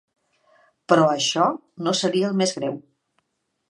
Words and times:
Però 0.93 1.05
això 1.17 1.45
no 1.89 1.97
seria 2.03 2.35
el 2.35 2.43
més 2.43 2.59
greu. 2.61 2.85